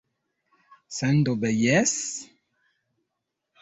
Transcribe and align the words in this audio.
Sendube, 0.97 1.53
jes. 1.63 1.95